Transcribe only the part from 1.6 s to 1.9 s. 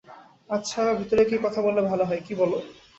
বললে